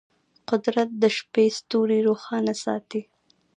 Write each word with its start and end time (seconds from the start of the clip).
قدرت 0.49 0.89
د 1.01 1.03
شپې 1.17 1.45
ستوري 1.57 1.99
روښانه 2.07 2.53
ساتي. 2.63 3.01